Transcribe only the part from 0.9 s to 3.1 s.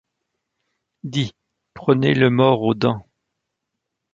Dit: Prenez le mors aux dents!